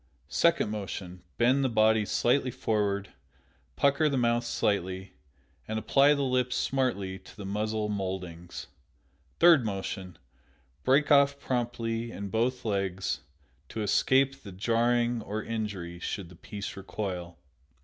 Second 0.29 0.71
motion: 0.71 1.21
Bend 1.37 1.63
the 1.63 1.69
body 1.69 2.05
slightly 2.05 2.49
forward, 2.49 3.13
pucker 3.75 4.09
the 4.09 4.17
mouth 4.17 4.43
slightly, 4.43 5.13
and 5.67 5.77
apply 5.77 6.15
the 6.15 6.23
lips 6.23 6.55
smartly 6.55 7.19
to 7.19 7.37
the 7.37 7.45
muzzle 7.45 7.87
mouldings. 7.87 8.65
Third 9.39 9.63
motion: 9.63 10.17
Break 10.83 11.11
off 11.11 11.39
promptly 11.39 12.11
in 12.11 12.29
both 12.29 12.65
legs 12.65 13.19
to 13.69 13.83
escape 13.83 14.41
the 14.41 14.51
jarring 14.51 15.21
or 15.21 15.43
injury 15.43 15.99
should 15.99 16.29
the 16.29 16.35
piece 16.35 16.75
recoil. 16.75 17.37